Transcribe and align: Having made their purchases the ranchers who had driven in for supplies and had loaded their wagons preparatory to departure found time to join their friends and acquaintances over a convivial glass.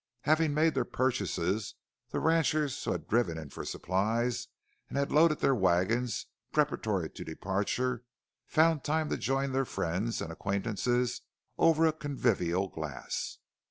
Having 0.21 0.55
made 0.55 0.73
their 0.73 0.83
purchases 0.83 1.75
the 2.09 2.19
ranchers 2.19 2.83
who 2.83 2.91
had 2.91 3.07
driven 3.07 3.37
in 3.37 3.51
for 3.51 3.63
supplies 3.63 4.47
and 4.89 4.97
had 4.97 5.11
loaded 5.11 5.41
their 5.41 5.53
wagons 5.53 6.25
preparatory 6.51 7.07
to 7.11 7.23
departure 7.23 8.03
found 8.47 8.83
time 8.83 9.09
to 9.09 9.17
join 9.17 9.51
their 9.51 9.63
friends 9.63 10.19
and 10.19 10.31
acquaintances 10.31 11.21
over 11.59 11.85
a 11.85 11.93
convivial 11.93 12.67
glass. 12.67 13.37